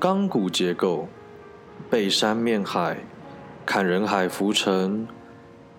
[0.00, 1.08] 钢骨结构，
[1.90, 3.04] 背山面海，
[3.66, 5.06] 看人海浮沉。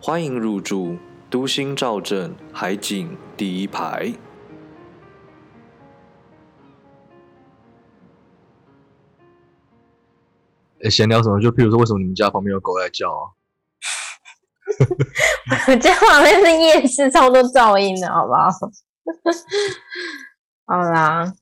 [0.01, 0.97] 欢迎入住
[1.29, 4.13] 都心兆镇海景第一排。
[10.81, 11.39] 诶闲聊什么？
[11.41, 13.35] 就譬如说，为什么你们家旁边有狗在叫啊？
[15.67, 18.49] 我家旁边是夜市，超多噪音的，好不好？
[20.67, 21.33] 好啦，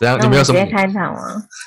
[0.00, 0.18] 怎样？
[0.22, 0.76] 你没有什么们直接？
[0.76, 1.20] 开场吗？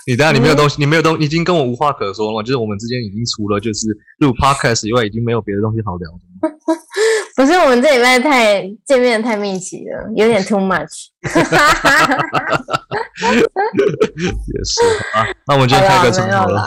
[0.08, 2.44] 你等下你没有东西，你没有东，你已经跟我无话可说了嘛？
[2.44, 3.88] 就是我们之间已经除了就是
[4.20, 6.20] 录 podcast 以外，已经没有别的东西好聊了。
[7.36, 11.08] 不是，我们这礼拜太见面太密集了，有点 too much。
[14.48, 14.82] 也是
[15.14, 15.26] 啊。
[15.48, 16.62] 那我们今天开个场好了。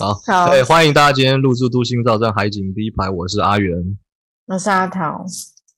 [0.00, 3.76] 好，好对，欢迎大家今天入住都心造站海景第一排，我是阿元。
[4.46, 5.24] 我是阿桃。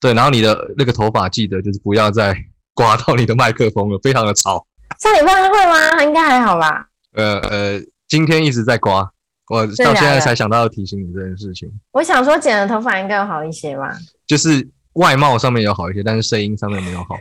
[0.00, 2.36] 对，然后你的那个头发记得就是不要再
[2.74, 4.66] 刮到你的麦克风了，非常的吵。
[4.98, 6.02] 上礼拜会吗？
[6.02, 6.86] 应该还好吧。
[7.14, 9.08] 呃呃，今天一直在刮，
[9.48, 13.96] 我到现在才想到要提醒你这件事情，我想说剪了头发应该有好一些吧。
[14.26, 17.16] 就是外貌上面有好一些，但是声音上面没有好。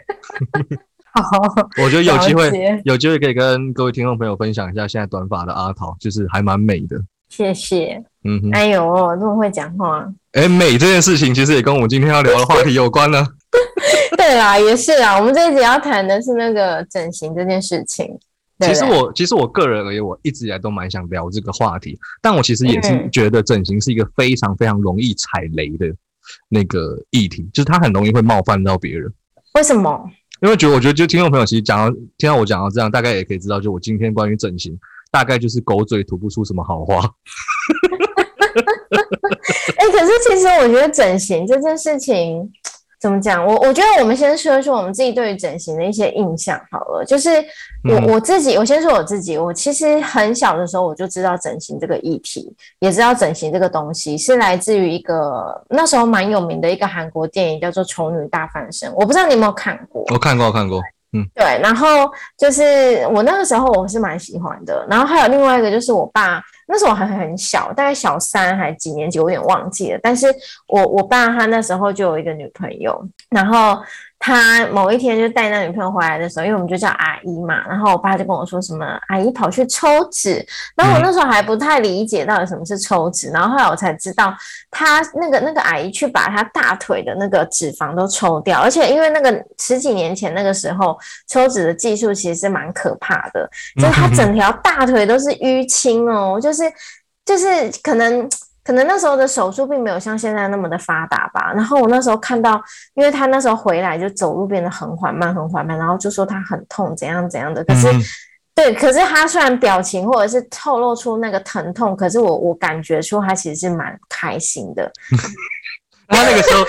[1.16, 1.40] 好，
[1.82, 6.98] 我觉得有机会，有机会可以跟各位听众朋友分享一下现在短发的阿桃，就是还蛮美的。
[7.30, 8.04] 谢谢。
[8.26, 10.06] 嗯哼，哎呦，我这么会讲话。
[10.34, 13.26] 哎，美这件事情其实也跟我们今天要聊的话题有关呢。
[14.18, 15.20] 对啦，也是啊。
[15.20, 18.18] 我们这一集要谈的是那个整形这件事情。
[18.60, 25.88] 其实我其实我个人而言，我一直以来都蛮想聊这个话题，但我其实也是嗯觉得整形是一个非常非常容易踩雷的
[26.48, 29.12] 那个议题，就是它很容易会冒犯到别人。
[29.56, 30.10] 为什么？
[30.42, 34.78] 因为觉得我觉得就听众朋友其实讲到听到我讲到这样，大概也可以知道，就我今天关于整形，
[35.12, 37.02] 大概就是狗嘴吐不出什么好话。
[39.76, 42.50] 哎、可是其实我觉得整形这件事情
[43.06, 43.46] 怎么讲？
[43.46, 47.06] 我我觉得我们先说说我们自己对于整形的一些印象好了。
[47.06, 47.30] 就是
[47.88, 58.90] 我、嗯我自己，我先说我自己，我其实很小的时候我就知道整形这个议题，也知道整形这个东西是来自于一个那时候蛮有名的一个韩国电影，叫做《丑女大翻身》。
[58.96, 60.04] 我不知道你有没有看过？
[60.12, 60.82] 我看过，我看过，
[61.14, 70.00] 嗯对，然后就是我那个时候我是蛮喜欢的，然后还有另外一个就是我爸那时候我还很小，大概小三还几年级，我有点忘记了。
[70.02, 70.28] 但是
[70.68, 73.80] 我我爸他那时候就有一个女朋友，然后
[74.26, 80.44] 他某一天就带那女朋友回来的时候，因为我们就叫阿姨嘛，然后我爸就跟我说什么阿姨跑去抽脂，
[80.76, 84.36] 然后我那时候还不太理解到底什么是抽脂，然后后来我才知道
[84.72, 90.98] 他那个那个阿姨去把他大腿的那个脂肪都抽掉，而且因为那个十几年前那个时候
[91.28, 96.64] 抽脂的技术其实是蛮可怕的，就是他整条大腿都是淤青哦，就是
[97.24, 97.46] 就是
[97.84, 98.28] 可能。
[98.66, 101.54] 可能那时候的手术并没有像现在那么的发达吧。
[101.54, 102.60] 然后我那时候看到，
[102.96, 107.64] 因为他那时候回来就走路变得很缓慢，很缓慢，然后就说他很痛，怎样怎样的。
[107.64, 108.02] 可是，嗯
[108.56, 114.92] 对，可是他虽然表情或者是透露出那个疼痛，可是我我感觉出他其实是蛮开心的。
[116.08, 116.66] 那他那个时候，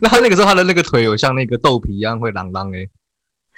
[0.00, 2.88] 那他那个时候他的那个腿有像那个豆皮一样会啷啷诶，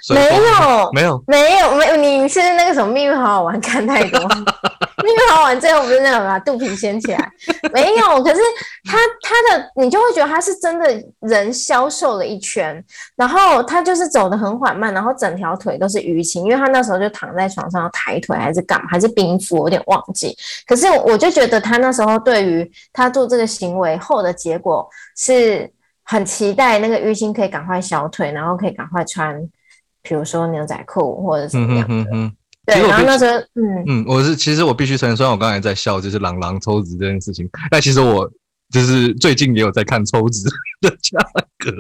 [0.01, 4.21] 所以没有，没有，没有，没有，你是那个什么秘密好好玩看太多。
[5.03, 7.33] 秘密好好玩最后不是那个把肚皮掀起来？
[7.73, 8.41] 没有，可是
[8.85, 12.83] 他他的你就会觉得他是真的人消瘦了一圈，
[13.17, 20.37] 然后他就是走得很缓慢，然后整条腿都是淤青，因为他那时候就躺在床上要抬腿还是干嘛，还是冰敷，有点忘记。
[20.67, 25.71] 可是我就觉得他那时候对于他做这个行为后的结果是
[26.05, 29.41] 很期待那个淤青可以赶快消退，然后可以赶快穿，
[30.03, 31.95] 比如说牛仔裤或者怎么样的。
[31.95, 32.37] 哼哼哼。
[32.67, 38.31] 对，然后那时候，嗯，嗯，我是其实我必须承认，虽然我刚才在笑，就是朗朗抽脂这件事情，但其实我
[38.71, 40.45] 就是最近也有在看抽脂
[40.81, 41.19] 的价
[41.59, 41.71] 格。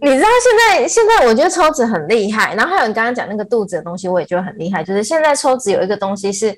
[0.00, 4.82] 你知道现在现在我觉得抽脂很厉害，然后还有你刚刚讲那个肚子的东西，我也觉得很厉害。
[4.82, 6.56] 就是现在抽脂有一个东西是。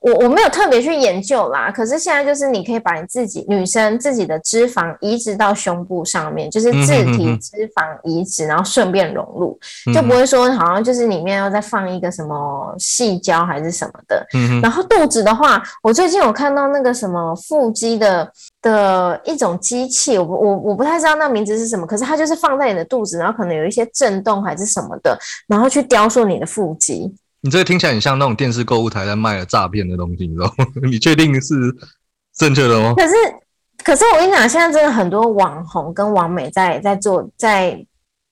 [0.00, 14.26] 我我没有特别去研究啦，可是现在就是你可以把你自己女生自己的脂肪移植到胸部上面，就是自体脂肪移植，然后顺便融入，嗯就不会说好像就是里面要再放一个什么细胶还是什么的。
[14.34, 18.32] 嗯，然后肚子的话，我最近有看到那个什么腹肌的
[18.62, 27.14] 的一种机器，我不我我不太知道那名字是什么，可是它就是放在你的肚子，然后可能有一些震动还是什么的，然后去雕塑你的腹肌。
[27.42, 30.66] 你这个听起来很像那种电视购物台在卖的诈骗的东西，你知道吗？
[30.88, 31.54] 你确定是
[32.34, 32.94] 正确的吗？
[32.96, 33.14] 可是
[33.82, 37.82] 可是我跟你讲，现在真的很多网红跟网美在在做在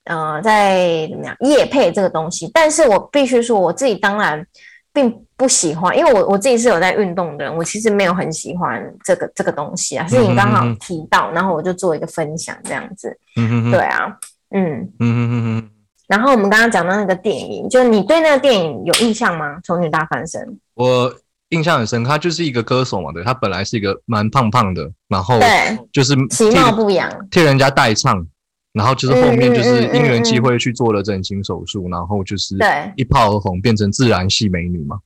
[0.05, 4.47] 呃在怎么样夜配这个东西，但是我必须说我自己当然
[4.93, 13.17] 并不喜欢，因为我我自己是有在运动的人，我其实没有很喜欢这个这个东西啊，是你刚好嗯嗯嗯提到，然后我就做一个分享这样子。
[13.37, 14.19] 嗯哼哼，对啊，
[14.51, 15.71] 嗯，嗯哼哼哼。
[16.09, 19.57] 然后我们刚刚讲到那个电影，就你对那个电影有印象吗？
[19.63, 20.41] 《丑女大翻身》。
[20.75, 21.15] 我
[21.51, 28.27] 印象很深，她就是一个歌手嘛，对，她本来是一个蛮胖胖的，然后对，就是其貌不扬，替人家代唱，
[28.73, 34.97] 然后就是后面就是因缘际会去做了整形手术，然后就是对一炮而红，变成自然系美女嘛。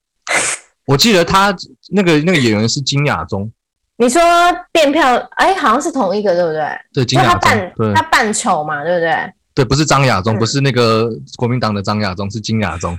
[0.87, 1.53] 我记得她
[1.91, 3.51] 那个那个演员是金雅中，
[3.99, 4.23] 你说
[4.71, 6.65] 变漂，哎，好像是同一个，对不对？
[6.93, 9.33] 对，金雅中，扮对他扮丑嘛，对不对？
[9.55, 12.99] 对，不是张亚中，嗯不是那个国民党的张亚中，是金雅中。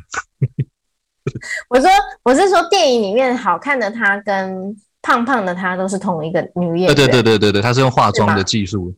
[1.69, 1.89] 我说
[2.23, 6.87] 我是说电影里面好看的她跟胖胖的她都是同一个女演员。
[6.87, 8.93] 对对对对对对，他是用化妆的技术。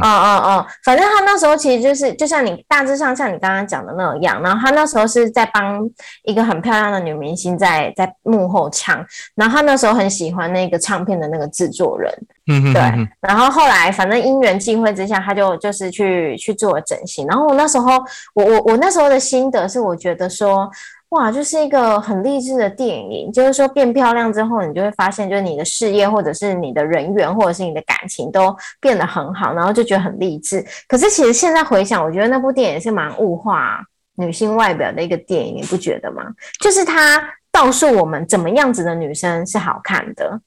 [0.00, 5.80] 哦哦哦，反正他那时候其实就是，就像你大致上像你刚刚讲的那样，然后他那时候是在帮
[6.24, 9.04] 一个很漂亮的女明星在在幕后唱，
[9.34, 12.12] 然后他那时候很喜欢那个唱片的那个制作人，
[12.46, 12.92] 对嗯哼哼。
[12.98, 17.92] 哼，然后后来反正因缘际会之下，他就就是去去做了整形，然后我那时候
[18.34, 20.70] 我我我那时候的心得是，我觉得说。
[21.10, 30.64] 哇，就是一个很励志的电影，就是说变漂亮之后，你就会发现，就是你的事业或者是你的人缘或者是你的感情都变得很好，然后就觉得很励志。
[30.86, 33.84] 可是其实现在回想，我觉得那部电影是蛮物化
[34.14, 36.22] 女性外表的一个电影，你不觉得吗？
[36.60, 37.20] 就是它
[37.50, 40.40] 告诉我们怎么样子的女生是好看的，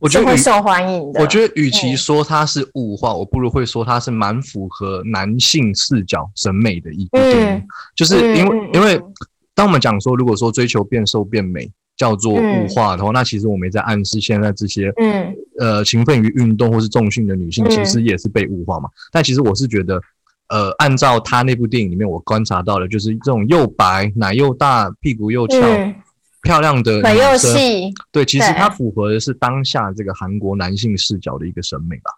[0.00, 1.20] 我觉得会受欢迎的。
[1.20, 7.46] 我觉得与其嗯说它是物化，我不如会说它是蛮符合男性视角审美的一部电影。
[7.58, 9.14] 嗯就是因为、因为嗯
[9.54, 15.34] 当我们讲说，如果说追求变瘦变美叫做物化的话，那其实我们也在暗示现在这些嗯。
[15.58, 17.70] 呃勤奋于运动或是重训的女性，嗯。
[17.70, 18.88] 其实也是被物化嘛。
[19.12, 20.00] 但其实我是觉得，
[20.48, 25.94] 呃，按照他那部电影里面我观察到的，就是这种又白、奶又大、屁股又翘、嗯，
[26.42, 28.56] 漂亮的腿又细，对，其实对。
[28.56, 32.10] 它符合的是当下这个韩国男性视角的一个审美吧。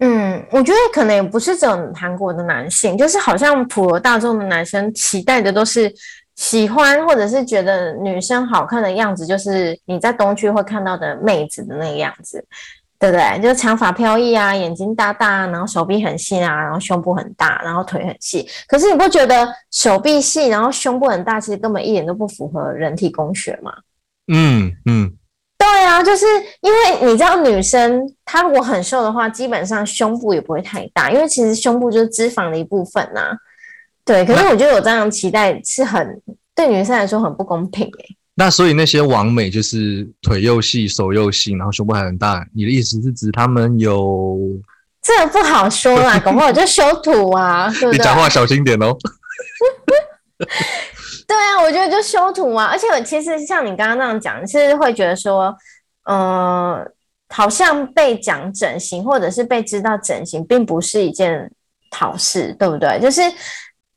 [0.00, 5.92] 嗯，我觉得可能也不是只有韩国的男性，就是好像普罗大众的男生期待的都是
[6.36, 12.44] 喜欢或者是觉得女生好看的样子，就是你在东区会看到的妹子的那个样子，
[12.98, 13.42] 对不对？
[13.42, 18.46] 就是长发飘逸啊，眼睛大大，然后手臂很细啊，然后胸部很大，然后腿很细。
[18.68, 23.72] 可是你不觉得手臂细，然后胸部很大，其实根本一点都不符合人体工学吗？
[24.32, 25.10] 嗯嗯，
[25.56, 26.26] 对啊，就是
[26.60, 33.30] 因为你知道，女生她如果很瘦的话，基本上胸部也不会太大，因为其实胸部就是脂肪的一部分呐、
[34.06, 36.22] 对，可是我觉得有这样期待是很
[36.54, 44.38] 对女生来说很不公平诶、那所以那些完美就是腿又细、手又细，然后胸部还很大，你的意思是指他们有？
[45.02, 47.92] 这个不好说啦， 搞不好就修图啊，对不对？
[47.92, 48.96] 你讲话小心点哦。
[51.28, 55.54] 对啊，我觉得就修图啊，而且我其实像你刚刚那样讲，是会觉得说，
[56.04, 56.84] 呃，
[57.28, 61.50] 好像被讲整形或者是被知道整形，并不是一件
[61.92, 62.98] 好事，对不对？
[63.00, 63.22] 就是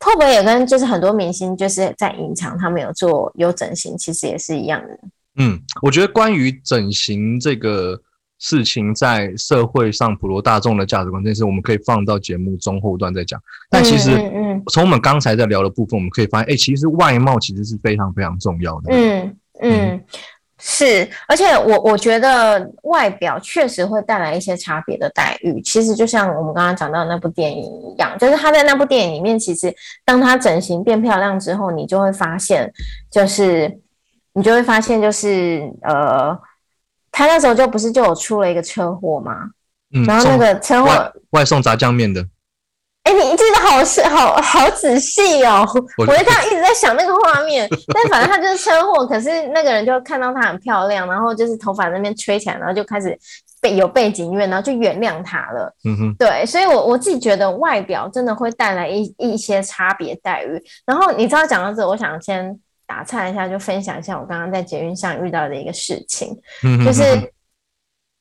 [0.05, 4.99] 会不会也跟就是很多明星就是在隐藏他们有做有整形，其实也是一样的。
[5.37, 7.99] 嗯，我觉得关于整形这个
[8.39, 13.41] 事情，在社会上普罗大众的价值观这件事，我们可以放到节目中后段再讲。
[13.69, 18.93] 但其实嗯嗯从我们刚才在聊的部分，我们可以发现，哎，其实外貌其实是非常非常重要的。
[18.93, 20.03] 嗯嗯，
[20.61, 25.61] 是，而且我我觉得外表确实会带来一些差别的待遇。
[25.61, 29.73] 其实就像我们刚刚讲到的那部电影一样，就是他在那部电影里面，其实
[30.03, 32.69] 当他整形变漂亮之后，你就会发现，
[33.09, 33.79] 就是
[34.33, 36.37] 你就会发现，就是呃，
[37.11, 39.51] 他那时候就不是就有出了一个车祸吗，
[39.93, 42.25] 嗯，然后那个车祸外，外送炸酱面的，
[43.09, 45.65] 哎，你记得好是好好仔细哦！
[45.97, 53.17] 我我就这样一直在想那个画面，但反正他就是车祸，可是那个人就看到他很漂亮，然后就是头发那边吹起来，然后就开始
[53.61, 55.73] 背有背景音乐，然后就原谅他了。
[55.85, 60.63] 嗯哼，对，所以我我自己觉得外表真的会带来一一些差别待遇。
[60.85, 67.03] 然后你知道讲到这，我想先打岔一下，就分享一下我刚刚在捷运上遇到的一个事情，嗯哼就是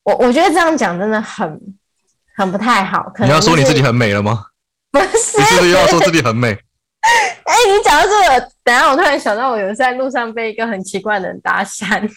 [0.03, 1.59] 我我觉得这样讲真的很
[2.35, 3.03] 很不太好。
[3.13, 4.45] 可能你要说你自己很美了吗？
[4.91, 6.51] 不是你是不是又要说自己很美？
[7.01, 12.07] 哎、你讲到这个，等下我突然想到，我有一次在路上被一个很奇怪的人搭讪。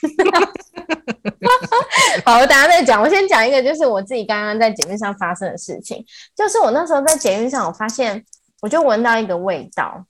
[2.25, 3.01] 好，我等一下再讲。
[3.01, 6.05] 我先讲一个，就是我自己刚刚在捷运上发生的事情。
[6.37, 8.25] 就是我那时候在捷运上，我发现
[8.61, 10.05] 我就闻到一个味道，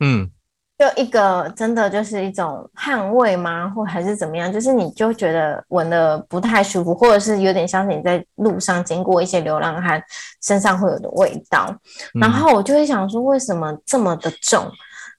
[0.00, 0.30] 嗯
[0.78, 4.52] 就一个真的就是一种汗味吗，或还是怎么样？
[4.52, 10.02] 就是你就觉得闻的不太舒服，或者是有点像是你在路上经过一些流浪汉
[10.42, 11.66] 身上会有的味道。
[12.14, 14.70] 嗯然后我就会想说，为什么这么的重？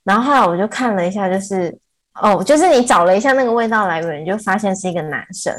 [0.03, 1.75] 然后后来我就看了一下，就是
[2.21, 5.53] 哦，就是你找了一下那个味道来源，你就发现是一个男生，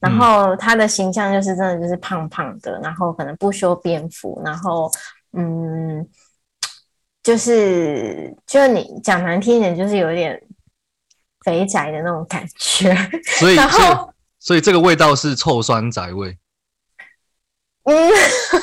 [0.00, 4.90] 然后他的形象就是真的就是胖胖的，然后可能不修边幅，然后
[5.36, 6.06] 嗯，
[7.24, 10.40] 就是就你讲难听一点，就是有点
[11.44, 12.94] 肥宅的那种感觉。
[13.38, 16.38] 所以 然后所以这个味道是臭酸宅味。
[17.84, 17.94] 嗯，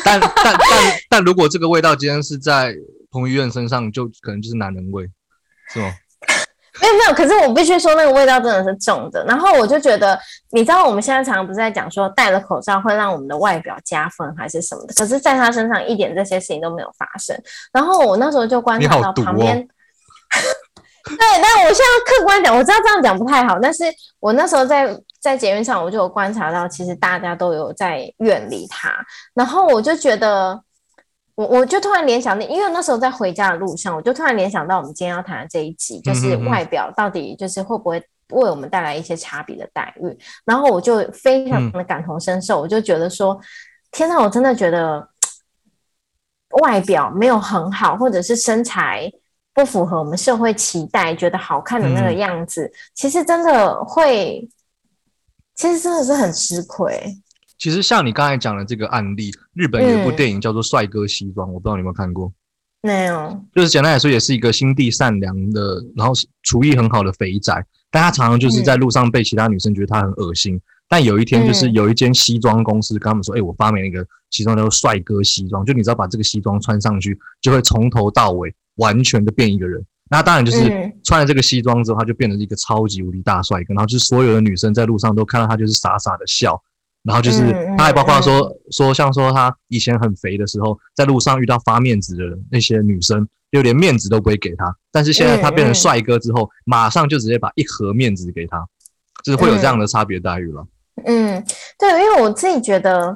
[0.05, 2.75] 但但但但如果这个味道今天是在
[3.09, 5.09] 彭于晏身上，就可能就是男人味，
[5.73, 5.93] 是吗？
[6.81, 9.23] 没有没有，可是我必须说那个味道真的是重的。
[9.25, 10.19] 然后我就觉得，
[10.49, 17.39] 你知道我们现在常常不是在讲说戴了口罩会让我们的外表加分还是什么的，可是在他身上一点这些事情都没有发生。
[17.71, 19.55] 然后我那时候就观察到旁边，
[21.05, 23.83] 对，但我现在客观讲，我知道这样讲不太好，但是
[24.19, 28.91] 我那时候在在捷运上，我就有观察到，其实大家都有在远离他，
[29.35, 30.59] 然后我就觉得。
[31.35, 37.97] 我我就突然联想到，因为那时候在回家的路上，我就突然联想到我们今天要谈的这一集，就是外表到底就是会不会
[38.29, 40.17] 为我们带来一些差别的待遇。
[40.45, 43.39] 然后我就非常的感同身受，我就觉得说，
[43.91, 45.07] 天呐，我真的觉得
[46.61, 49.09] 外表没有很好，或者是身材
[49.53, 54.47] 不符合我们社会期待，觉得好看的那个嗯样子，其实真的会，
[55.55, 57.17] 其实真的是很吃亏。
[57.61, 62.33] 其实像你刚才讲的这个案例，日本有一部嗯电影叫做《帅哥西装》，我不知道你有没有看过。
[62.81, 70.59] 没有，就是简单来说，也是一个心地善良的，然后厨艺很好的肥宅，但他常常就是在路上被其他女生觉得他很恶心。
[70.89, 86.59] 但有一天，就是嗯有一间西装公司跟他们说：“哎、我发明了一个西装叫做帅哥西装，就你只要把这个西装穿上去，就会从头到尾完全的变一个人。”那当然就是嗯穿了这个西装之后，他就变成一个超级无敌大帅哥，然后就是所有的女生在路上都看到他就是傻傻的笑。
[87.03, 94.75] 然后就是他还包括说说像说他以前很肥的时候，在路上遇到发面子的那些女生，就连面子都不会给他。
[94.91, 98.63] 但是现在他变成帅哥之后，马上就直接把一盒面子给他，
[99.23, 100.65] 就是会有这样的差别待遇了。
[101.05, 101.43] 嗯，
[101.79, 103.07] 对，因为我自己觉得，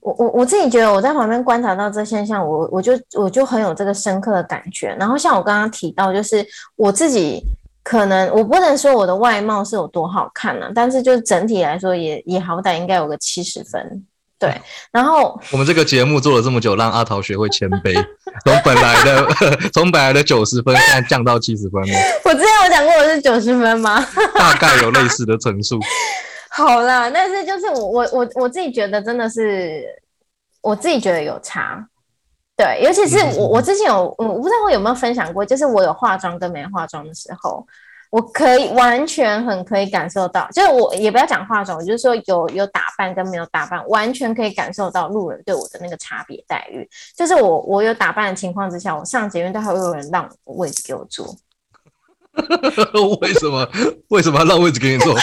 [0.00, 4.88] 我我我自己觉得我在旁边观察到这现象，我我就我就很有这个深刻的感觉。
[4.98, 6.44] 然后像我刚刚提到，就是
[6.74, 7.40] 我自己
[7.88, 14.04] 可能我不能说我的外貌是有多好看呢、但是就是整体来说也也好歹应该有个七十分。
[14.40, 14.52] 对，
[14.90, 17.94] 然后我们这个节目做了这么久，让阿桃学会谦卑，
[18.44, 19.26] 从本来的
[19.72, 24.04] 从本来的九十分，现在降到七十分了，我之前有讲过我是九十分吗？
[24.34, 25.78] 大概有类似的陈述。
[26.50, 29.84] 好啦，但是就是我我我我自己觉得真的是，
[30.60, 31.86] 我自己觉得有差，
[32.56, 37.66] 对，尤其是我我之前有我我不知道我有没有分享过，就是我有化妆跟没化妆的时候，
[38.08, 46.88] 我可以完全很可以感受到，就是我也不要讲化妆，我就是说有有打扮跟没有打扮，完全可以感受到路人对我的那个差别待遇。
[47.14, 51.36] 就是我我有打扮的情况之下，我上捷运都还会有人让位置给我坐。
[53.20, 53.68] 为什么
[54.08, 55.14] 为什么要让位置给你坐？
[55.14, 55.22] 他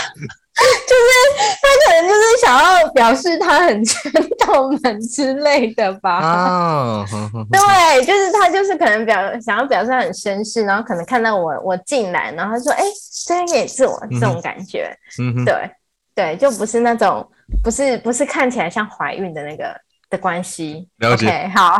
[1.86, 6.18] 可能就是想要表示他很 gentleman 之类的吧。
[6.18, 12.84] 啊，哼哼哼对，就是他就是可能表想要表示他很绅士，然后可能看到我我进来，然后他说：“哎、
[13.25, 15.70] 这边可以坐。”这种感觉，嗯，对
[16.16, 17.28] 对，就不是那种
[17.63, 19.75] 不是不是看起来像怀孕的那个
[20.10, 20.88] 的关系。
[20.98, 21.80] 了解 OK，好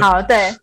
[0.00, 0.54] 好对。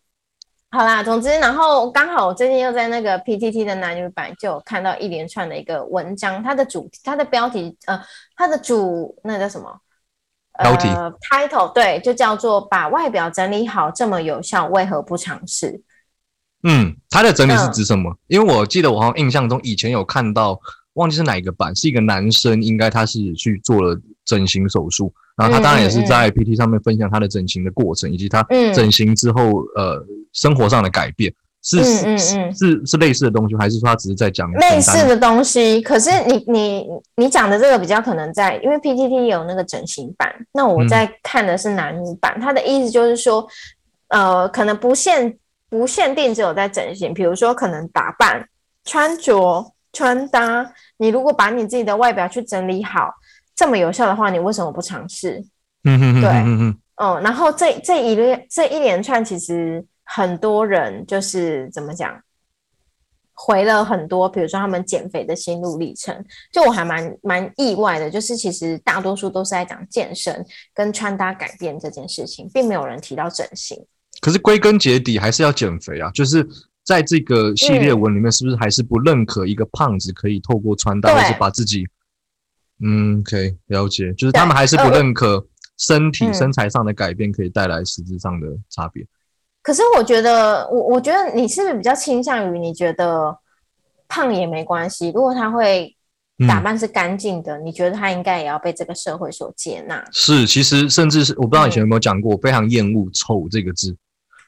[0.73, 8.01] 好啦，总之，然后刚好我最近又在那个 PTT 的男女版就有看到一连串的一个文章，它的主它的标题呃，
[8.37, 9.69] 它的主那叫什么？
[10.63, 15.81] 标题呃，title 对，就叫做把外表整理好这么有效，为何不尝试？
[16.63, 18.15] 嗯，它的整理是嗯指什么？
[18.27, 20.57] 因为我记得我好像印象中以前有看到，
[20.93, 28.73] 忘记是哪一个版，是一个男生，应该他是去做了整形手术，然后他当然也是在 PT 上面分享他的整形的过程，以及他嗯。
[28.73, 31.33] 整形之后呃生活上的改变，
[31.63, 32.55] 是嗯是嗯是嗯。
[32.55, 40.87] 是是类似的东西，还是说他只是在讲类似的东西，可是你你你讲的这个比较可能在，因为 PTT 有那个整形版，那我嗯。
[40.87, 43.47] 在看的是男女版，他的意思就是说，
[44.09, 45.37] 呃，可能不限
[45.69, 48.45] 不限定只有在整形，比如说可能打扮、
[48.83, 53.13] 穿着、穿搭，你如果把你自己的外表去整理好，
[53.55, 55.43] 这么有效的话，你为什么不尝试？
[55.83, 56.29] 嗯哼哼对
[56.97, 62.21] 嗯，然后这这一连这一连串，其实很多人就是怎么讲，
[63.33, 70.45] 回了很多，比如说他们减肥的心路历程，就我还蛮蛮意外的，就是其实大多数都是在讲健身
[70.75, 73.83] 跟穿搭改变这件事情，并没有人提到整形。
[74.19, 76.47] 可是归根结底还是要减肥啊，就是
[76.83, 81.21] 在这个系列文里面，是不是还是不认可一个胖子可以透过穿搭，对。
[81.21, 81.85] 或是把自己，
[82.83, 85.45] 嗯，可以了解，就是他们还是不认可
[85.77, 86.33] 身体、嗯。
[86.33, 89.05] 身材上的改变可以带来实质上的差别。
[89.61, 93.37] 可是我觉得，我我觉得你是不是比较倾向于你觉得
[94.07, 95.95] 胖也没关系，如果他会
[96.39, 96.47] 嗯。
[96.47, 100.03] 打扮是干净的，你觉得他应该也要被这个社会所接纳？
[100.11, 103.95] 是，其实甚至是我不知道以前有没有讲过，我非常厌恶“丑”这个字，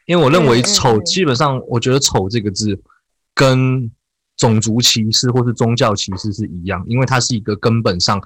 [0.06, 2.80] 因为我认为丑嗯基本上，我觉得丑这个字
[3.34, 3.90] 跟
[4.38, 8.22] 种族歧视或是宗教歧视是一样，因为它是一个根本上，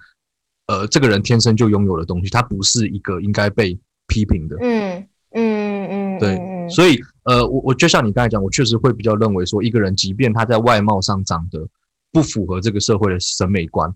[0.67, 4.55] 呃，这个人天生就拥有的东西，它不是一个应该被批评的。
[4.61, 11.67] 嗯嗯嗯，对，所以呃，我我就像你刚才讲，我确实会比较认为说，一个人即便他在外貌上长得
[12.11, 13.93] 不符合这个社会的审美观，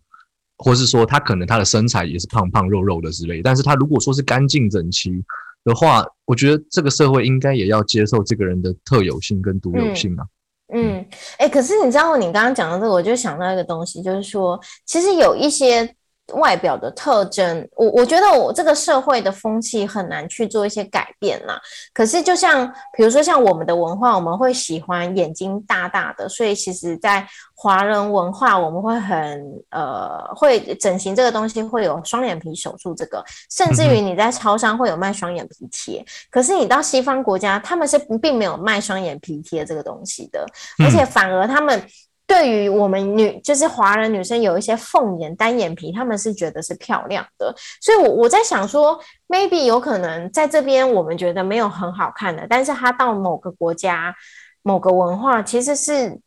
[0.58, 5.24] 或是说他可能他的身材也是胖胖肉肉的之类，但是他如果说是干净整齐
[5.64, 10.26] 的话，我觉得这个社会应该也要接受这个人的特有性跟独有性啊。
[10.74, 11.06] 嗯，
[11.38, 15.94] 哎、可是你知道，你刚刚讲到这个，我就想到一个东西，就是说，其实有一些
[16.34, 21.60] 外表的特征，我我觉得我这个社会的风气很难去做一些改变啦。
[21.94, 36.04] 可是，就像比如说像我们的文化，我们会喜欢眼睛大大的，所以其实，在华人文化，我们会很呃，会整形这个东西会有双眼皮手术这个，甚至于你在超商会有卖双眼皮贴。
[36.30, 40.46] 可是你到西方国家，他们是并没有卖双眼皮贴这个东西的，
[40.84, 41.84] 而且反而他们
[42.32, 47.54] 对于我们女，就是华人女生有一些凤眼、单眼皮，他们是觉得是漂亮的。
[47.82, 48.98] 所以我，我在想说
[49.28, 54.16] ，maybe 有可能在这边我们觉得没有很好看的，但是她到某个国家、
[54.64, 56.18] 某个文化，其实是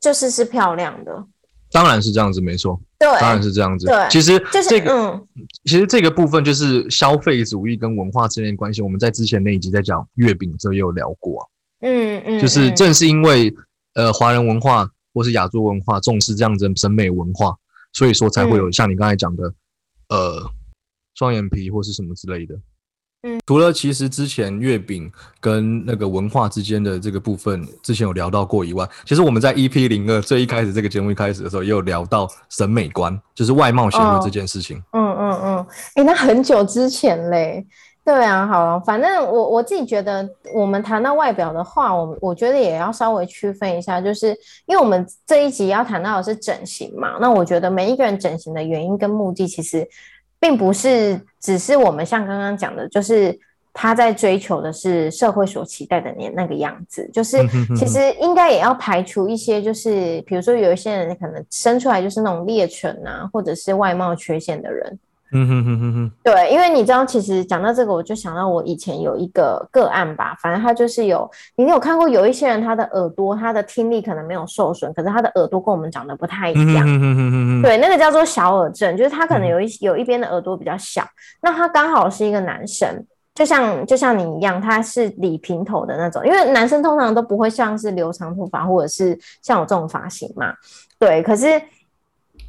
[0.00, 1.24] 就是是漂亮的。
[1.70, 3.86] 当然是这样子，没错，对，当然是这样子。
[3.86, 5.26] 对其实就是这个，嗯
[5.64, 8.82] 其实这个部分就是消费主义跟文化之间的关系。
[8.82, 11.46] 我们在之前那一集在讲月饼的时候也有聊过啊。
[11.82, 13.54] 嗯嗯，就是嗯正是因为
[13.94, 17.56] 呃华人文化或是亚洲文化重视这样子的审美文化，
[17.94, 19.50] 所以说才嗯会有像你刚才讲的，
[20.10, 20.50] 呃
[21.14, 22.54] 双眼皮或是什么之类的。
[23.22, 34.76] 嗯，除了其实之前月饼跟那个文化之间的这个部分，之前有聊到过以外，其实我们在 EP 零二最一开始这个节目一开始的时候，也有聊到审美观，就是外貌协会哦这件事情。
[34.92, 37.66] 嗯嗯嗯，哎、那很久之前嘞。
[38.06, 44.28] 对啊，好，反正我我自己觉得，我们谈到外表的话，我我觉得也要稍微区分一下，就是
[44.66, 49.84] 因为我们这一集要谈到的是整形嘛，那我觉得每一个人整形的原因跟目的，其实
[50.38, 53.36] 并不是只是我们像刚刚讲的，就是
[53.72, 57.38] 他在追求的是社会所期待的那那个样子，就是
[57.76, 64.96] 其实应该也要排除一些，就是比如说有一些人可能生出来就是那种劣犬啊，或者是外貌缺陷的人。
[65.32, 76.86] 嗯哼哼哼哼，对，因为你知道，其实讲到这个，我就想到我以前有一个个案吧，反正他就是有，你有看过有一些人他的耳朵，他的听力可能没有受损，可是他的耳朵跟我们长得不太一样。
[76.86, 81.02] 嗯哼哼哼对，那个叫做小耳症，就是他可能嗯有一有一边的耳朵比较小，
[81.42, 90.54] 那他刚好是一个男生，就像就像你一样，他是理平头的那种，因为男生通常都不会像是留长头发或者是像我这种发型嘛，
[90.98, 91.60] 对，可是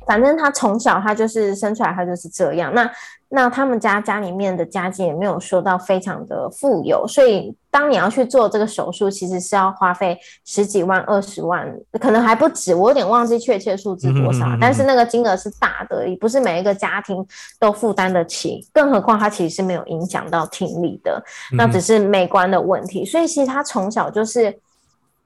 [0.08, 2.90] 反正他从小他就是生出来他就是这样，那
[3.30, 17.26] 那他们家家里面的家境也没有说到非常的富有，所以当你要去做这个手术，其实是要花费十几万、二十万，可能还不止，我有点忘记确切数字多少，嗯哼嗯哼但是那个金额是大的，也不是每一个家庭
[17.60, 21.22] 都负担得起，更何况他其实是没有影响到听力的，
[21.58, 24.58] 那只是美观的问题，所以其实他从小就是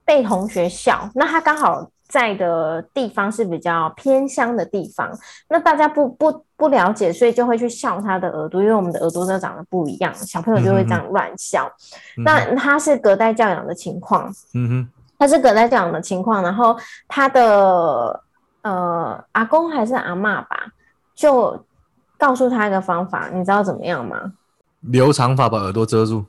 [0.04, 5.10] 被同学笑，那他刚好在的地方是比较偏乡的地方，
[5.48, 11.72] 那大家不不不了解，所以就会去笑他的耳朵，因为我们的耳朵都长得不一样，小朋友就会这样乱笑。
[12.18, 18.22] 嗯那他是隔代教养的情况，嗯哼，他是隔代教养的情况，然后他的
[18.64, 20.68] 呃阿公还是阿嬷吧，
[21.16, 21.66] 就
[22.18, 24.34] 告诉他一个方法，你知道怎么样吗？
[24.82, 26.26] 留长发把耳朵遮住。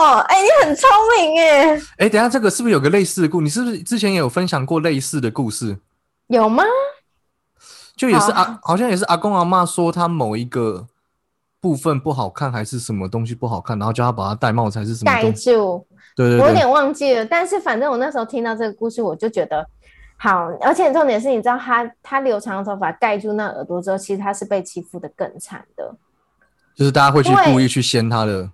[0.00, 3.40] 对，没错，哎、你很聪明哎，哎，等下这个是不是有个类似的故？
[3.40, 5.78] 你是不是之前也有分享过类似的故事？
[6.28, 6.64] 有吗？
[7.96, 10.86] 就也是好阿，好像也是阿公阿妈说他某一个
[11.60, 15.52] 部分不好看，还是什么东西不好看，然后叫他把它戴帽子，还是什么盖东西？
[15.52, 15.86] 住。
[16.16, 19.66] 对对对，我有点忘记了，但是反正我那时候听到这个故事，我就觉得
[20.16, 25.94] 好，而且重点是，你知道他他留长头发盖住那耳朵之后，其实他是被欺负的更惨的。
[26.74, 28.50] 就是大家会去故意去掀他的。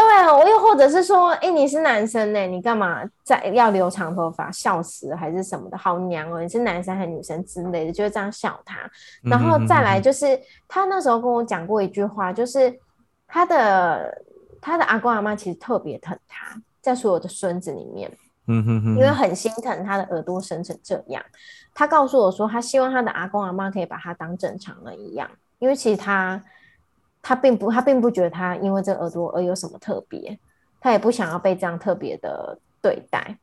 [0.00, 4.50] 对啊，我又或者是说，哎、你是男生呢、你干嘛在要留长头发？
[4.50, 5.76] 笑死了还是什么的？
[5.76, 6.40] 好娘哦！
[6.40, 8.78] 你是男生还是女生之类的，就会这样笑他。
[9.22, 12.74] 然后再来就是，他那时候跟我讲过一句话，就是
[13.26, 14.22] 他的
[14.60, 18.10] 他的阿公阿妈其实特别疼他，在所有的孙子里面，
[18.46, 21.22] 嗯哼哼，因为很心疼他的耳朵生成这样。
[21.74, 26.42] 他告诉我说，他希望他的阿公阿妈可以把他当正常人一样，因为其实他
[27.22, 30.38] 他并不他并不觉得他因为这个耳朵而有什么特别，
[30.80, 33.38] 他也不想要被这样特别的对待。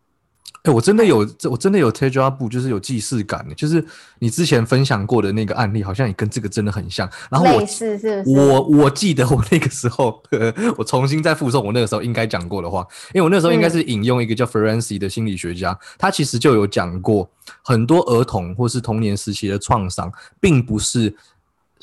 [0.63, 3.83] 哎、我真的有，这我真的有 t e j a b，就是有既视感的，就是
[4.19, 7.09] 你之前分享过的那个案例，好像也跟这个真的很像。
[7.29, 8.29] 然后我类似是是？
[8.29, 10.21] 我我记得我那个时候，
[10.77, 17.29] 我重新再复诵我那个时候应该讲过的话，因为我那时候应该是引用一个叫 Ferenczi 的心理学家，他其实就有讲过，
[17.63, 20.11] 很多儿童或是童年时期的创伤，
[20.41, 21.15] 并不是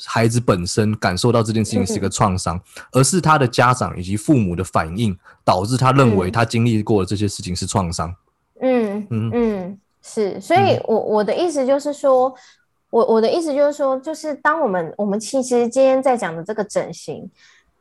[0.03, 2.59] 孩子本身感受到这件事情是一个创伤，
[2.91, 6.31] 而是他的家长以及父母的反应，导致他认为嗯。
[6.31, 8.13] 他经历过的这些事情是创伤。
[8.61, 12.33] 嗯嗯嗯，是，所以我我的意思就是说，
[12.89, 17.29] 我我的意思就是说，就是当我们我们其实今天在讲的这个整形，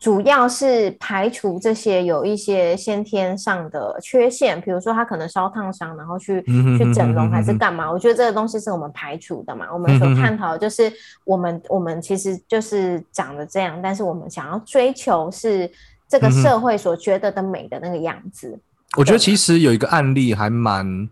[0.01, 6.43] 主要是排除这些有一些先天上的缺陷，比如说他可能烧烫伤，然后去
[6.77, 7.91] 去整容还是干嘛？
[7.91, 9.67] 我觉得这个东西是我们排除的嘛。
[9.73, 10.93] 我们所探讨的就是
[11.25, 15.71] 我们我们其实就是长得这样，但是我们想要追求是
[16.07, 18.59] 这个社会所觉得的美的那个样子。
[18.99, 21.09] 我觉得其实有一个案例还蛮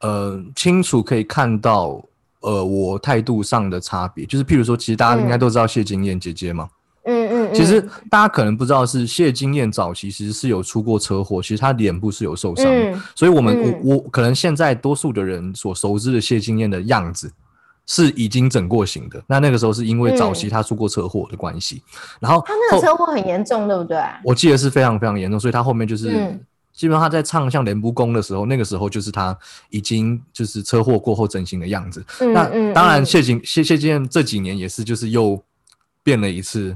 [0.00, 2.00] 呃清楚可以看到
[2.40, 6.76] 呃我态度上的差别，就是譬如说，其实大家应该都知道谢金燕姐姐嘛，嗯
[7.50, 17.30] 嗯，其实嗯大家可能不知道是谢金燕早期其实是有出过车祸，其实她脸部是有受伤的，嗯所以我们、嗯我我可能现在多数的人所熟知的谢金燕的样子。
[17.86, 21.82] 是已经整过型的，那那个时候是因为早期她出过车祸的关系，
[22.20, 23.98] 然后嗯他那后个车祸很严重，对不对？
[24.22, 26.40] 我记得是非常非常严重，所以她后面就是、嗯
[26.72, 29.36] 基本上他在唱像《莲不公》的时候，那个时候就是他
[29.70, 32.02] 已经就是车祸过后整形的样子。
[32.32, 35.42] 那当然嗯谢金谢谢金燕这几年也是就是又
[36.04, 36.74] 变了一次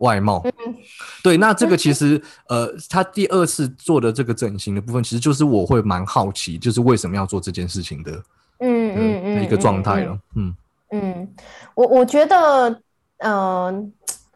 [0.00, 0.42] 外貌。
[0.44, 0.74] 嗯
[1.22, 8.12] 对，那这个其实呃，他第二次做的这个整形的部分，其实就是我会蛮好奇，就是为什么要做这件事情的
[8.60, 10.18] 嗯嗯嗯一个状态了。
[10.36, 10.54] 嗯
[10.92, 11.28] 嗯，
[11.74, 12.80] 我我觉得，
[13.18, 13.72] 呃，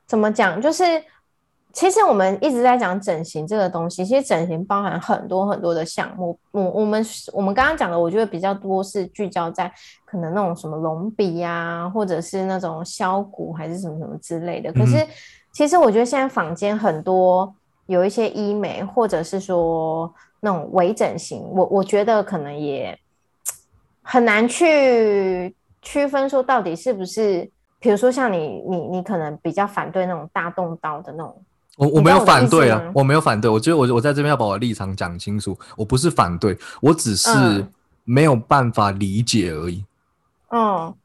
[0.07, 0.61] 怎么讲？
[0.61, 0.85] 就是
[1.73, 6.39] 其实我们一直在讲整形这个东西，其实整形包含很多很多的项目。
[6.53, 9.73] 我我们我们刚刚讲的，我觉得比较多是聚焦在
[10.05, 14.73] 可能那种什么隆鼻啊，或者是那种削骨还是什么什么之类的。
[14.73, 15.09] 可是嗯
[15.55, 17.55] 其实我觉得现在坊间很多
[17.87, 22.99] 有一些医美，或者是说那种微整形，我我觉得可能也
[24.03, 31.43] 很难去区分说到底是不是，比如说像你你你可能比较反对那种大动刀的那种，
[31.77, 33.49] 我我没有反对啊，我没有反对。
[33.49, 37.69] 我觉得我我在这边要把我的立场讲清楚，我不是反对，我只是嗯
[38.03, 39.77] 没有办法理解而已。
[39.77, 39.87] 嗯，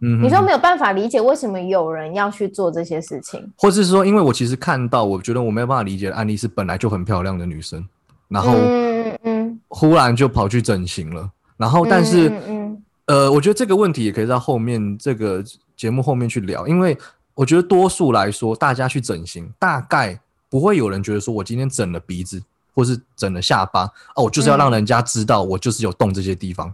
[0.01, 7.85] 嗯哼，你说没有办法理解为什么有人要去做这些事情，或是说，因为我其实看到，我觉得我没有办法理解的案例是本来就很漂亮的女生，
[8.27, 15.43] 然后嗯嗯忽然就跑去整形了，然后但是、嗯嗯呃，我觉得这个问题也可以在后面这个
[15.75, 16.95] 节目后面去聊，因为
[17.33, 22.39] 我觉得多数来说，大家去整形，大概不会有人觉得说我今天整了鼻子
[22.75, 23.85] 或是整了下巴，
[24.15, 26.71] 哦，我就是要让人家知道我就是有动这些地方，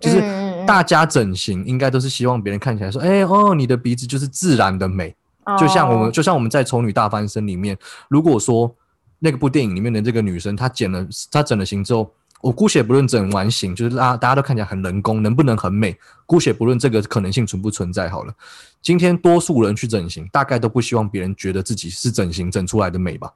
[0.00, 5.14] 就是嗯嗯嗯大家整形应该都是希望别人看起来说，哎、哦，你的鼻子就是自然的美。
[5.44, 8.74] 嗯，就像我们，哦就像我们在《丑女大翻身》里面，如果说
[9.20, 18.34] 那个部电影里面的这个女生，她剪了，她整了形之后，我姑且不论整完形，就是大家大家都看起来很人工，能不能很美，姑且不论这个可能性存不存在好了。
[18.82, 23.32] 今天多数人去整形，大概都不希望别人觉得自己是整形整出来的美吧，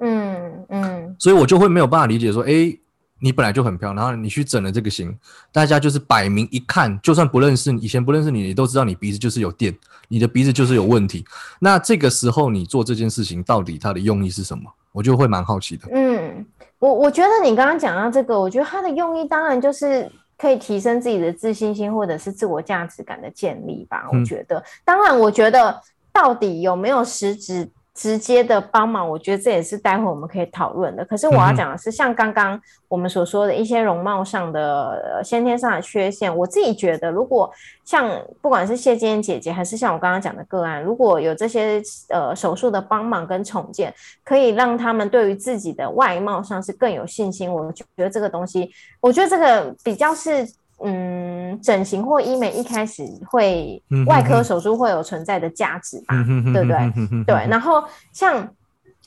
[0.00, 2.78] 嗯嗯所以我就会没有办法理解说，诶，
[3.22, 5.16] 你本来就很漂亮，然后你去整了这个型，
[5.52, 9.72] 大家就是摆明一看，就算不认识你，以前不认识你，你都知道你鼻子就是有电，
[10.08, 11.24] 你的鼻子就是有问题。
[11.60, 14.64] 那这个时候你做这件事情，到底它的用意是什么？
[14.90, 15.88] 我就会蛮好奇的。
[15.92, 16.44] 嗯，
[16.80, 24.08] 我我觉得你刚刚讲到这个，我觉得它的用意当然就是可以提升自己的自信心或者是自我价值感的建立吧。
[24.10, 25.80] 我嗯觉得，当然，我觉得
[26.12, 31.04] 到底有没有实质直接的帮忙，我觉得这也是待会我们可以讨论的。
[31.04, 37.52] 可是我要讲的是，像刚刚我们所说的一些容貌上的、呃先天上的缺陷，我自己觉得，如果
[37.84, 43.92] 像不管是谢金燕姐姐，还是像我刚刚讲的个案，如果有这些呃手术的帮忙跟重建，
[44.24, 47.52] 可以让他们对于自己的外貌上是更有信心。
[47.52, 50.48] 我觉得这个东西，我觉得这个比较是。
[50.84, 56.14] 嗯，整形或医美一开始会外科手术会有存在的价值吧，
[56.52, 58.48] 对不对对，然后像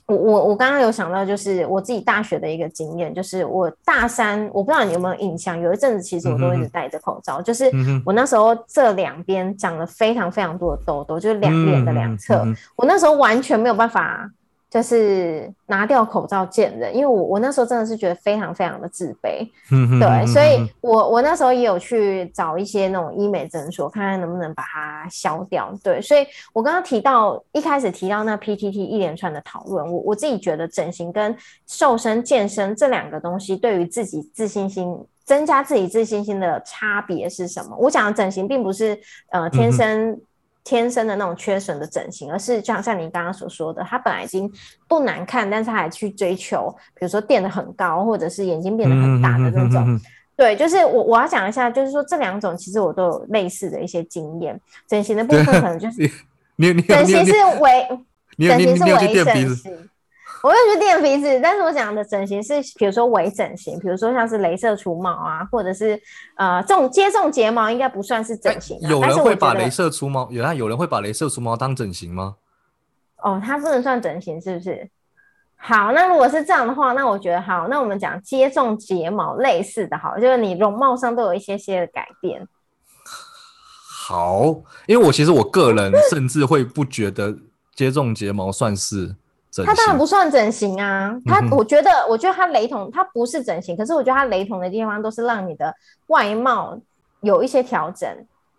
[0.05, 7.71] 我我我刚刚有想到，就是我自己大学的一个经验，就是我大三，我不知道你有没有印象，有一阵子其实我都一直戴着口罩，就是
[8.05, 14.29] 我那时候这两边长了非常非常多的痘痘，就是两脸的两侧，我那时候完全没有办法。
[14.75, 25.73] 就是拿掉口罩见人，因为我我那时候真的是觉得非常非常的自卑，对，所以我我那时候也有去找一些那种医美诊所，看看能不能把它消掉。
[25.81, 31.33] 对，所以我刚刚提到一开始提到那 PTT 一连串的讨论，我我自己觉得整形跟
[31.65, 37.77] 瘦身健身这两个东西对于自己自信心增加自己自信心的差别是什么？
[37.77, 38.99] 我讲的整形并不是
[39.31, 40.19] 呃天生、
[40.65, 44.51] 天生的那种缺损的整形，而是像像你刚刚所说的，他本来已经
[44.87, 50.01] 不难看，但是他还去追求，比如说垫得很高，或者是眼睛变得很大的那种。
[50.35, 54.59] 对，就是我我要讲一下，就是说这两种其实我都有类似的一些经验。
[54.87, 56.01] 整形的部分可能就是
[56.57, 57.87] 你你整形是微，
[58.35, 59.55] 你整形是你有去微垫鼻子？
[59.63, 59.89] 整形。
[60.45, 65.99] 我有去垫鼻子，但是我讲的整形是，比如说微整形，比如说像是镭射除毛啊，或者是
[66.37, 72.35] 呃种接种睫毛，应该不算是整形、啊有人会把镭射除毛，有人有人会把镭射除毛当整形吗？
[73.23, 74.87] 哦，它不能算整形，是不是？
[75.55, 82.47] 好，那如果是这样的话，那我觉得好，那我们讲接种睫毛类似的，好，就是你容貌上都有一些些的改变。
[84.07, 84.43] 好，
[84.85, 87.35] 因为我其实我个人甚至会不觉得
[87.73, 89.15] 接种睫毛算是
[89.63, 95.73] 它当然不算整形啊，它嗯我觉得，我觉得它雷同，它不是整形，可是我觉得它雷同的地方都是让你的
[96.07, 96.77] 外貌
[97.21, 98.09] 有一些调整，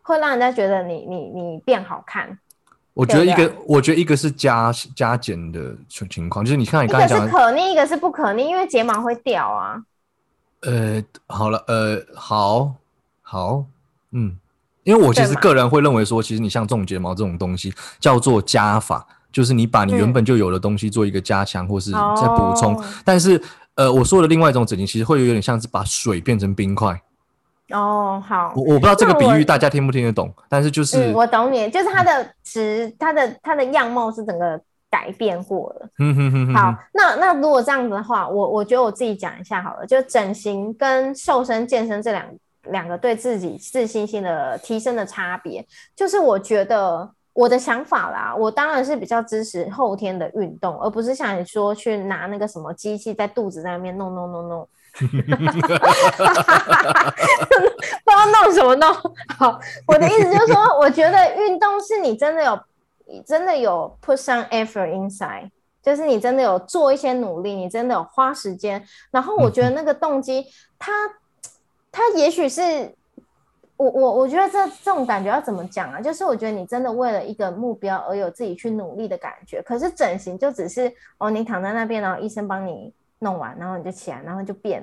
[0.03, 2.39] 会让人家觉得你你你变好看。
[2.95, 3.47] 我觉得一对？
[3.47, 9.83] 个，我觉得一个是加加减的情情况，就是你看你刚才讲的，可逆，一个是不可逆，因为睫毛会掉啊。
[10.63, 12.73] 呃，好了，呃，好，
[13.21, 13.65] 好，
[14.13, 14.39] 嗯，
[14.83, 22.85] 因为我其实个人会认为说，其实你像种睫毛这种东西叫做加法，就是你把你原嗯本就有的东西做一个加强或是再补充，哦。
[23.05, 23.38] 但是
[23.75, 26.99] 呃，我说的另外一种整形，其实会有点像是把水变成冰块。
[27.68, 28.55] 哦，好。
[28.57, 34.59] 我，我不知道这个比喻大家听不听得懂，但是就是，嗯，我懂你，就是它的值，它的它的样貌是整个
[34.90, 35.90] 改变过了。
[35.99, 36.55] 嗯哼哼哼。
[36.55, 42.25] 好，那那如果这样子的话，我我觉得我自己讲一下好了，就整形跟瘦身健身这两
[42.70, 45.62] 两个对自己自信心的提升的差别，
[45.94, 54.66] 就是我觉得我的想法啦，我当然是比较支持后天的运动，而不是像你说去拿那个什么机器在肚子在那边弄弄弄弄。
[54.99, 55.29] 不知
[58.07, 58.90] 道弄什么弄。
[59.38, 62.59] 好，我的意思就是说，我觉得运动是你真的有，
[63.27, 65.51] 真的有 put some effort inside，
[65.83, 68.83] 就是你真的有做一些努力，你真的有花时间。
[69.11, 70.46] 然后我觉得那个动机，
[70.79, 70.90] 它
[71.92, 72.94] 它也许是。
[73.77, 76.01] 我我我觉得这这种感觉要怎么讲啊？
[76.01, 79.62] 就是我觉得你真的为了一个目标而有自己去努力的感觉。
[79.62, 84.83] 可是整形就只是哦，你躺在那边，然后医生帮你弄完，然后你就起来，然后就变。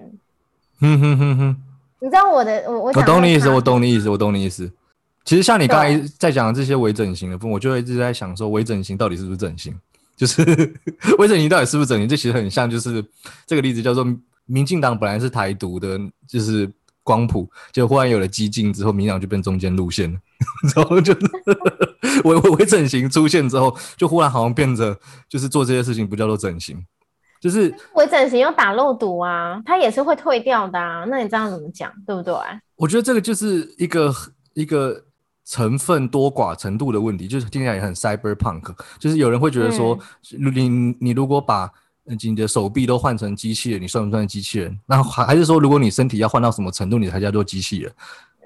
[0.79, 1.63] 哼哼哼哼。
[1.99, 4.69] 你知道我的我我我懂你意思，我懂你意思，我懂你意思。
[5.23, 9.73] 其实像你刚才在讲的这些微整形的部分，我就一直在想说，微整形到底是不是整形？
[10.15, 10.43] 就是
[11.17, 12.07] 微整形到底是不是整形？
[12.07, 13.03] 这其实很像，就是
[13.47, 14.05] 这个例子叫做
[14.45, 16.69] 民进党本来是台独的，就是
[17.03, 20.19] 光谱，就忽然有了激进之后，民进党就变中间路线了，
[20.75, 21.19] 然后就是
[22.23, 26.83] 微微微整形出现之后，就忽然好像变着就是做这些事情不叫做整形，
[27.41, 31.03] 就是微整形又打肉毒啊，它也是会退掉的啊。
[31.09, 32.33] 那你这样怎么讲，对不对？
[32.77, 34.13] 我觉得这个就是一个
[34.53, 35.03] 一个
[35.45, 39.99] 成分多寡程度的问题，就是听起来也很 cyberpunk，就是有人会觉得说，
[40.31, 41.69] 你你如果把呃
[42.05, 44.79] 你的手臂都换成机器人，你算不算机器人？
[44.85, 47.93] 那还还是说，如果你身体要换到什么程度，你才叫做机器人？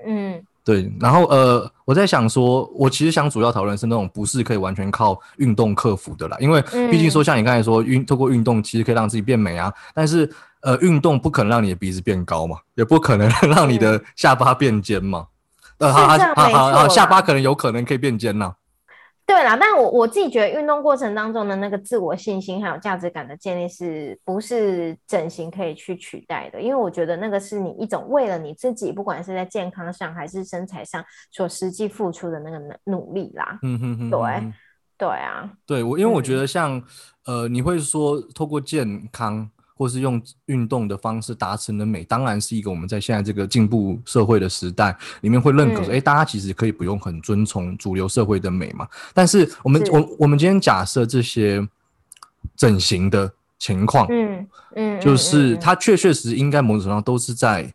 [0.05, 10.29] 嗯，对，然后呃，我在想说，我其实想主要讨论是那种不是可以完全靠运动克服的啦，因为毕竟说像你刚才说，运透过运动其实可以让自己变美啊，但是
[10.61, 15.25] 呃，运动不可能让你的鼻子变高嘛，也不可能让你的下巴变尖嘛。
[15.79, 16.17] 呃，好好
[16.49, 18.53] 好好下巴可能有可能可以变尖呐、
[19.27, 19.55] 对啦。
[19.59, 26.59] 但我我自己觉得运动过程当中的那个自我信心还有价值感的建立，是不是整形可以去取代的？
[26.61, 33.59] 因为我觉得那个是你一种为了你自己，不管是在健康上还是身材上所实际付出的那个努努力啦。
[33.61, 34.53] 嗯哼哼，对
[34.97, 36.81] 对啊，对我，因为我嗯觉得像、
[37.25, 45.95] 呃，你会说透过健康或是用运动的方式达成的美，当然是一个我们在现在这个进步社会的时代里面会认可说，嗯。
[45.95, 48.87] 哎、大家其实可以不用很遵从主流社会的美嘛。
[49.13, 49.91] 但是我们是。
[49.91, 51.65] 我我们今天假设这些
[52.55, 57.73] 整形的情况，嗯嗯，就是它确确实实应该某种程度上都是在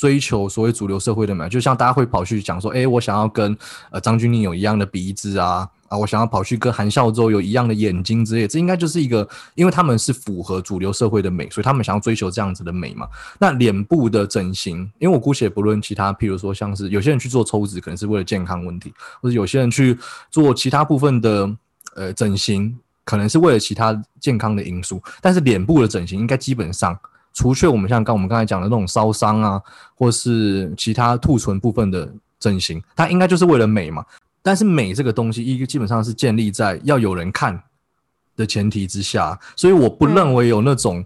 [0.00, 3.54] 追求所谓主流社会的美，就像大家会跑去讲说，哎、我想要跟
[3.90, 13.06] 呃张钧甯有一样的鼻子啊，啊，我想要跑去跟韩孝周有一样的眼睛之类，这应该就是一个，因为他们是符合主流社会的美，所以他们想要追求这样子的美嘛。
[13.38, 19.98] 那脸部的整形，因为我姑且不论其他，譬如说像是有些人去做抽脂，可能是为了健康问题，或者有些人去
[20.30, 21.54] 做其他部分的
[21.94, 26.98] 呃整形，可能是为了其他健康的因素，但是脸部的整形应该基本上。
[27.32, 29.62] 除却我们像刚我们刚才讲的那种烧伤啊，
[29.94, 34.04] 或是其他兔唇部分的整形，它应该就是为了美嘛。
[34.42, 37.62] 但是美这个东西，一个基本上是建立在要有人看
[38.36, 41.04] 的前提之下，所以我不认为有那种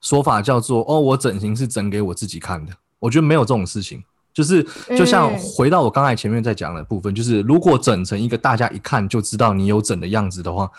[0.00, 2.72] 说法叫做、哦，我整形是整给我自己看的。
[2.98, 4.02] 我觉得没有这种事情。
[4.34, 10.70] 就是就像回到我刚才前面在讲的部分，就是如果整成一个大家一看就知道你有整的样子的话，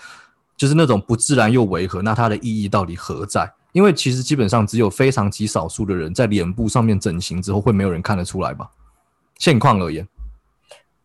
[0.56, 3.52] 就是那种不自然又违和，那它的意义到底何在？
[3.72, 8.70] 因为其实基本上只有非常极少数的人在脸部上面整形之后，会没有人看得出来吧？
[9.38, 10.08] 现况而言，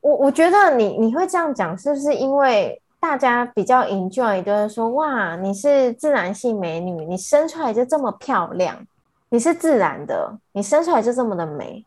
[0.01, 8.77] 我我觉得你你会这样讲，是不是因为大家比较 enjoy，就是说哇，你是自然系美女，你生出来就这么漂亮，
[9.29, 11.85] 你是自然的，你生出来就这么的美，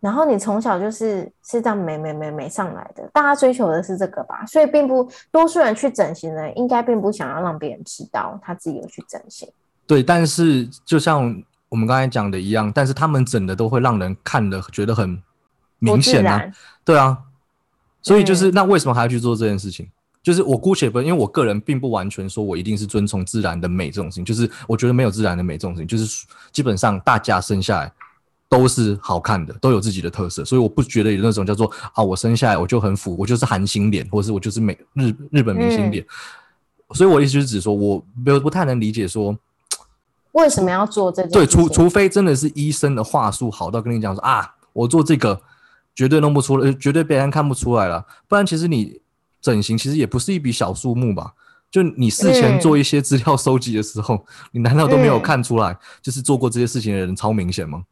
[0.00, 4.46] 然后你从小就是是这样美美美美上来的，大家追求的是这个吧？
[4.46, 9.46] 所以并不多数人去整形的，应该并不想要让别人知道他自己有去整形。
[9.88, 15.20] 对，但是就像我们刚才讲的一样，但是他们整的都会让人看的觉得很
[15.80, 16.40] 明显啊，
[16.84, 17.18] 对啊，
[18.02, 19.88] 所以就是、嗯那为什么还要去做这件事情？
[20.22, 27.90] 就是我姑且不，因为我个人并不完全说我一定是遵从自然的美这种事情，就是我觉得没有自然的美这种事情，就是基本上大家生下来
[28.46, 36.04] 都是好看的，都有自己的特色，所以我不觉得有那种叫做啊，我生下来我就很腐，我就是韩星脸，或者是我就是美日日本明星脸。
[36.94, 39.38] 所以我的意思就是指说，我没有不太能理解说，
[40.32, 41.46] 为什么要做这件对？
[41.46, 45.40] 除除非真的是医生的话术好到跟你讲说啊，我做这个
[45.94, 48.06] 绝对弄不出来，呃绝对别人看不出来了。
[48.28, 49.00] 不然其实你
[49.40, 51.32] 整形其实也不是一笔小数目吧？
[51.70, 57.82] 就你事前嗯做一些资料收集的时候，你难道都没有嗯看出来，就是做过这些事情的人超明显吗？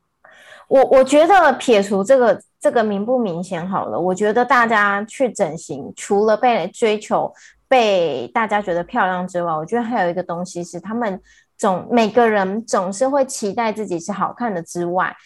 [0.68, 7.32] 我我觉得撇除这个这个明不明显好了，我觉得大家去整形，除了被追求、
[7.68, 11.20] 被大家觉得漂亮之外，我觉得还有一个东西是他们
[11.56, 15.16] 总每个人总是会期待自己是好看的之外，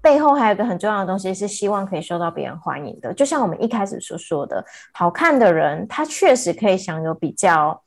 [0.00, 3.14] 背后还有一个很重要的东西是希望可以受到别人欢迎的。
[3.14, 7.82] 就像我们一开始所说的，好看的人他确实可以享有比较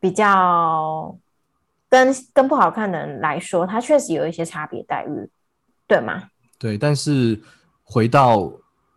[0.00, 1.16] 比较
[1.88, 5.28] 跟跟不好看的人来说，他确实有一些差别待遇，
[5.86, 6.24] 对吗？
[6.58, 7.40] 对，但是
[7.84, 8.50] 回到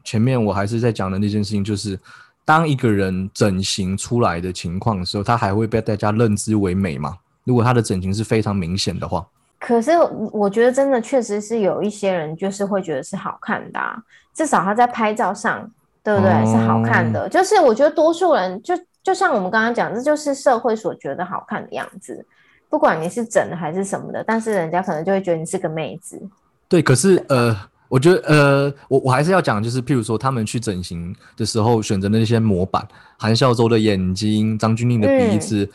[0.03, 1.99] 前面，我还是在讲的那件事情，就是
[2.43, 7.17] 当一个人整形出来的情况的时候，他还会被大家认知为美吗？
[7.43, 9.25] 如果他的整形是非常明显的话，
[9.59, 9.91] 可是
[10.31, 13.95] 我觉得真的确实是有一些人就是会觉得是好看的、啊，
[14.33, 15.69] 至少他在拍照上，
[16.03, 16.31] 对不对？
[16.31, 17.29] 哦是好看的。
[17.29, 18.73] 就是我觉得多数人就
[19.03, 22.25] 就像我们刚刚讲，这就是社会所觉得好看的样子，
[22.69, 26.21] 不管你是整的还是什么的，但是人家可能就会觉得你是个妹子。
[26.67, 27.55] 对，可是呃，
[27.87, 35.69] 我觉得呃，我我还是要讲，就是譬如说他们去整形的时候选择的那些模板，韩孝周的眼睛、张钧甯的鼻子，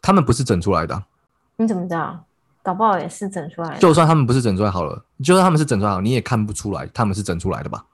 [0.00, 1.02] 他们不是整出来的啊、
[1.56, 2.24] 你怎么知道？
[2.62, 3.78] 搞不好也是整出来的。
[3.78, 7.84] 就算他们不是整出来好了，就算他们是整出来好，你也看不出来他们是整出来的吧？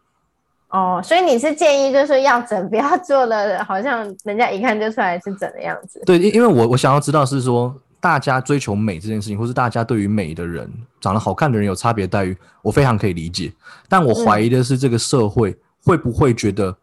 [0.70, 6.02] 哦，所以你是建议就是说要整，不要做的好像人家一看就出来是整的样子。
[6.04, 10.68] 对，因因为我我想要知道是说，大家追求美这件事情，或是大家对于美的人、
[11.00, 13.52] 长得好看的人有差别待遇，我非常可以理解。
[13.88, 16.76] 但我怀疑的是，这个社会会不会觉得，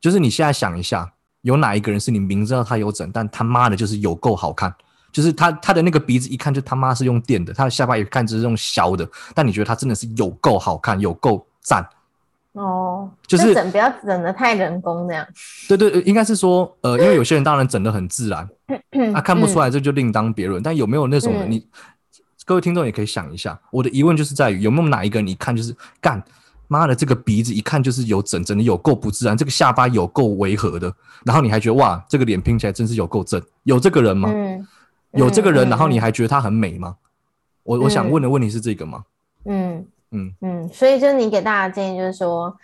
[0.00, 4.74] 就是你现在想一下，有哪一个人是你明知道他有整，但他妈的就是有够好看，
[5.12, 11.86] 就是他他的那个鼻子一看就他妈是用电的，他的下巴一看就是用削的，但你觉得他真的是有够好看，有够赞。
[12.52, 15.24] 哦，就是整不要整的太人工那样。
[15.68, 18.48] 对对，呃应该是说，呃， 因为有些人当然整的很自然，
[19.14, 20.60] 啊，看不出来这就另当别论。
[20.60, 21.66] 但有没有那种人，嗯你
[22.44, 23.56] 各位听众也可以想一下。
[23.70, 26.20] 我的疑问就是在于，有没有哪一个你看就是干
[26.68, 30.92] 妈的这个鼻子一看就是有整，整的有够不自然，这个下巴有够违和的，
[31.24, 34.30] 然后你还觉得哇，这个脸拼起来真是有够正，有这个人吗？
[34.32, 34.66] 嗯，
[35.12, 36.96] 有这个人，嗯然后你还觉得他很美吗？
[37.64, 39.04] 我我想嗯问的问题是这个吗？
[39.44, 42.54] 嗯嗯嗯，所以就是你给大家的建议就是说，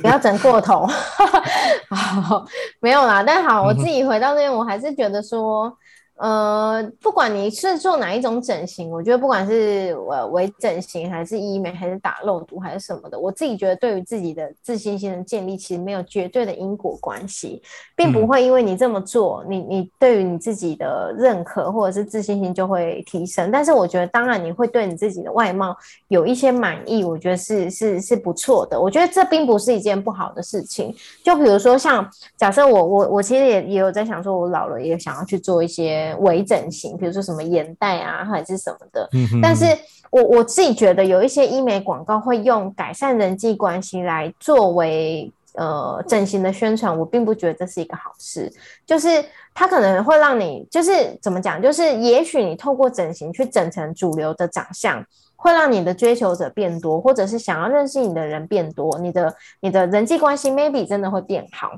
[0.00, 0.86] 不要整过头。
[1.90, 2.46] 好，
[2.80, 3.22] 没有啦。
[3.22, 5.76] 但好，我自己回到那边，我还是觉得说，
[6.16, 17.60] 呃，不管你是做哪一种整形，我觉得不管是呃微整形，还是医美，还是打肉毒，还是什么的，我自己觉得对于自己的自信心的建立，其实没有绝对的因果关系，
[17.94, 23.50] 并不嗯会因为你这么做，你你对于你自己的认可或者是自信心就会提升。
[23.50, 25.76] 但是我觉得，当然你会对你自己的外貌
[26.08, 28.80] 有一些满意，我觉得是是是不错的。
[28.80, 30.94] 我觉得这并不是一件不好的事情。
[31.22, 39.08] 就比如说像假设我我我其实也也有在想说，我老了也想要去做一些微整形，比如说什么眼袋啊，还是什么的。
[39.12, 39.66] 嗯但是
[40.10, 48.52] 我我自己觉得有一些医美广告会用改善人际关系来作为呃整形的宣传，我并不觉得这是一个好事。
[48.86, 49.24] 就是
[49.54, 55.04] 它可能会让你，就是怎么讲，就是也许你透过整形去整成主流的长相。
[55.36, 61.72] 会让你的追求者变多，或者是想要认识你的人变多，你的你的人际关系 maybe 真的会变好。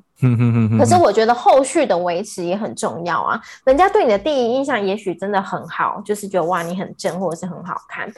[0.79, 3.41] 可是我觉得后续的维持也很重要啊。
[3.65, 8.11] 人家对你的第一印象也许真的很好，就是觉得哇你很正或者是很好看，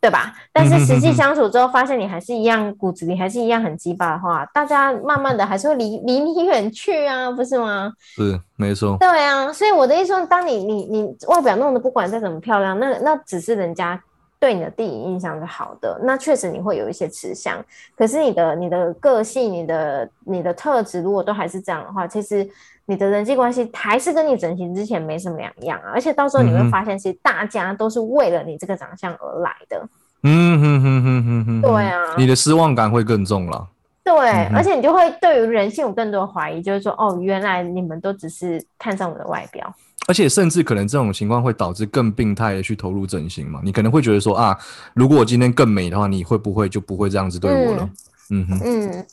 [0.00, 0.32] 对吧？
[0.52, 7.92] 但是实际相处之后，发现你还是一样骨子里还是一样很鸡巴的话，大家慢慢的还是会离离你远去啊，不是吗？
[8.14, 8.96] 是没错。
[9.00, 14.00] 对啊，所以我的意思说，当你你你外表弄得不管再怎么漂亮，那那只是人家
[14.40, 17.64] 对你的第一印象是好的，那确实你会有一些吃相。
[17.96, 22.48] 可是你的你的个性、你的你的特质，如果都还是这样的话，其实
[22.86, 25.90] 你的人际关系还是跟你整形之前没什么两样啊。
[25.92, 29.88] 而且到时候你会发现，其实大家都是为了你这个长相而来的。
[30.22, 33.68] 嗯哼哼哼哼哼，对啊，你的失望感会更重了。
[34.02, 34.14] 对，
[34.54, 39.70] 而且你就会对于人性有更多的怀疑，就是说，哦，原来你们都只是看上我的外表。
[40.08, 43.60] 而且甚至可能这种情况会导致更病态的去投入整形嘛？
[43.62, 44.58] 你可能会觉得说啊，
[44.94, 47.90] 如果我今天更美的话，你会不会就不会这样子对我了？
[48.30, 49.06] 嗯哼，嗯，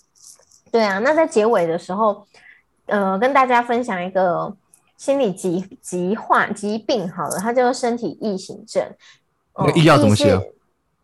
[0.72, 1.00] 对啊。
[1.00, 2.26] 那在结尾的时候，
[2.86, 4.56] 呃，跟大家分享一个
[4.96, 8.82] 心理疾疾患疾病，好了，它叫做身体异形症。
[9.58, 10.40] 那异要怎么写？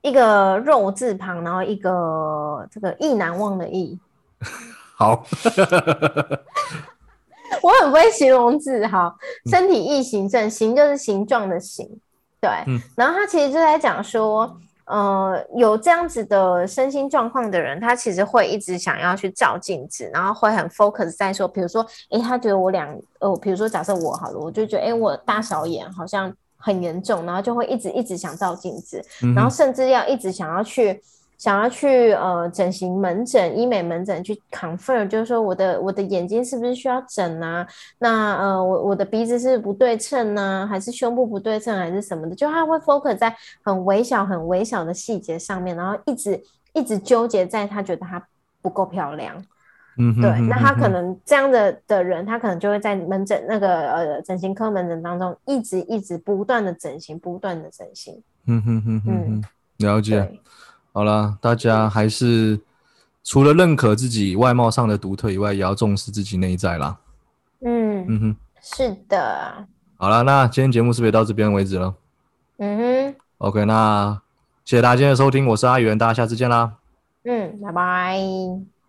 [0.02, 4.00] 一个肉字旁，然后一个这个意难忘的意。
[4.96, 5.26] 好。
[7.62, 9.14] 我很不会形容字哈，
[9.50, 11.88] 身体异形症，形就是形状的形，
[12.40, 12.50] 对，
[12.96, 29.04] 然后他其实就在讲说，呃，有这样子的身心状况的人，他其实会一直想要去照镜子，然后会很 focus 在说，比如说，诶，他觉得我两，呃，比如说假设我好了，我就觉得，诶，我大小眼好像很严重，然后就会一直一直想照镜子，
[29.36, 31.02] 然后甚至要一直想要去。
[31.42, 37.66] 想要去呃整形门诊、医美门诊去 confirm，就是说我的我的眼睛是不是需要整啊？
[37.98, 42.36] 那呃我我的鼻子是不对称呢，还是胸部不对称，还是什么的？
[42.36, 46.40] 就他会 focus 在很微小、很微小的细节上面，然后一直
[46.74, 48.24] 一直纠结在他觉得他
[48.62, 49.44] 不够漂亮。
[49.98, 50.30] 嗯，对。
[50.42, 58.22] 那他可能这样的的人，他可能就会在门诊那个呃整形科门诊当中，一直一直不断的整形，不断的整形。
[58.46, 59.44] 嗯哼哼哼哼，
[59.78, 60.40] 了解。
[60.94, 62.60] 好了，大家还是
[63.24, 66.98] 除了认可自己外貌上的独特以外，也要重视自己内在啦。
[67.64, 69.68] 嗯嗯哼，是的。
[69.98, 71.94] 好了，那今天节目是不是到这边为止了？
[72.58, 73.16] 嗯哼。
[73.38, 74.22] OK，那
[74.66, 76.74] 谢谢大家今天的收听，我是阿元，大家下次见啦。
[77.24, 78.81] 嗯，拜拜。